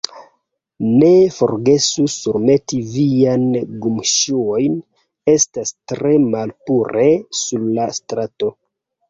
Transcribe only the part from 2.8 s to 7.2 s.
viajn gumŝuojn; estas tre malpure